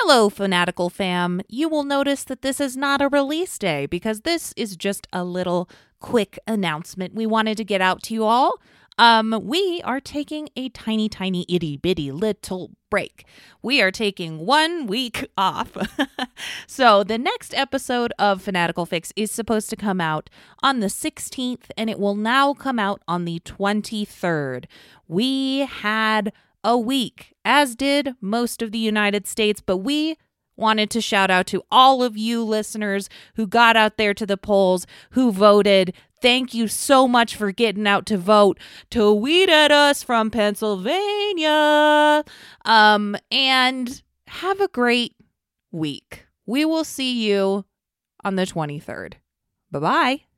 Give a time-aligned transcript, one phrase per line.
[0.00, 1.40] Hello, Fanatical fam.
[1.48, 5.24] You will notice that this is not a release day because this is just a
[5.24, 8.60] little quick announcement we wanted to get out to you all.
[8.98, 13.24] Um, we are taking a tiny, tiny, itty bitty little break.
[13.62, 15.74] We are taking one week off.
[16.66, 20.28] so, the next episode of Fanatical Fix is supposed to come out
[20.62, 24.66] on the 16th, and it will now come out on the 23rd.
[25.08, 26.32] We had
[26.66, 30.16] a week, as did most of the United States, but we
[30.56, 34.36] wanted to shout out to all of you listeners who got out there to the
[34.36, 35.94] polls, who voted.
[36.20, 38.58] Thank you so much for getting out to vote.
[38.90, 42.24] Tweet at us from Pennsylvania.
[42.64, 45.14] Um, and have a great
[45.70, 46.26] week.
[46.46, 47.64] We will see you
[48.24, 49.14] on the 23rd.
[49.70, 50.35] Bye bye.